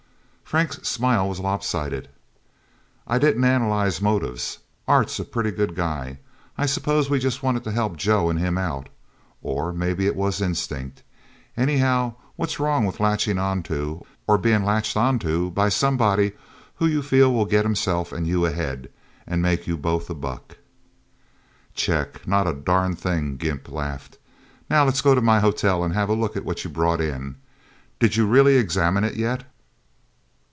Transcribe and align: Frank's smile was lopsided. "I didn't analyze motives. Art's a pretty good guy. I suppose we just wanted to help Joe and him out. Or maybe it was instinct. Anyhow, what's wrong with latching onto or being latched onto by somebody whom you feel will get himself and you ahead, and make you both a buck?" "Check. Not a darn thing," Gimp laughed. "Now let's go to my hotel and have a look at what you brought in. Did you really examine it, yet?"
Frank's 0.51 0.81
smile 0.85 1.29
was 1.29 1.39
lopsided. 1.39 2.09
"I 3.07 3.19
didn't 3.19 3.45
analyze 3.45 4.01
motives. 4.01 4.57
Art's 4.85 5.17
a 5.17 5.23
pretty 5.23 5.51
good 5.51 5.75
guy. 5.75 6.19
I 6.57 6.65
suppose 6.65 7.09
we 7.09 7.19
just 7.19 7.41
wanted 7.41 7.63
to 7.63 7.71
help 7.71 7.95
Joe 7.95 8.29
and 8.29 8.37
him 8.37 8.57
out. 8.57 8.89
Or 9.41 9.71
maybe 9.71 10.07
it 10.07 10.13
was 10.17 10.41
instinct. 10.41 11.03
Anyhow, 11.55 12.15
what's 12.35 12.59
wrong 12.59 12.85
with 12.85 12.99
latching 12.99 13.37
onto 13.37 14.01
or 14.27 14.37
being 14.37 14.65
latched 14.65 14.97
onto 14.97 15.51
by 15.51 15.69
somebody 15.69 16.33
whom 16.75 16.91
you 16.91 17.01
feel 17.01 17.33
will 17.33 17.45
get 17.45 17.63
himself 17.63 18.11
and 18.11 18.27
you 18.27 18.45
ahead, 18.45 18.89
and 19.25 19.41
make 19.41 19.67
you 19.67 19.77
both 19.77 20.09
a 20.09 20.13
buck?" 20.13 20.57
"Check. 21.75 22.27
Not 22.27 22.45
a 22.45 22.51
darn 22.53 22.97
thing," 22.97 23.37
Gimp 23.37 23.71
laughed. 23.71 24.17
"Now 24.69 24.83
let's 24.83 24.99
go 24.99 25.15
to 25.15 25.21
my 25.21 25.39
hotel 25.39 25.81
and 25.81 25.93
have 25.93 26.09
a 26.09 26.13
look 26.13 26.35
at 26.35 26.43
what 26.43 26.65
you 26.65 26.69
brought 26.69 26.99
in. 26.99 27.37
Did 28.01 28.17
you 28.17 28.27
really 28.27 28.57
examine 28.57 29.05
it, 29.05 29.15
yet?" 29.15 29.45